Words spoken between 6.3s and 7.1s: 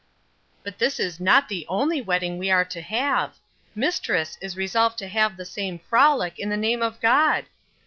in the naam of